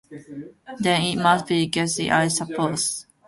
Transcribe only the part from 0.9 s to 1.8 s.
it must be